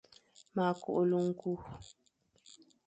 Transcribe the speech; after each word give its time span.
Ma 0.55 0.67
keghle 0.79 1.17
nku. 1.27 1.51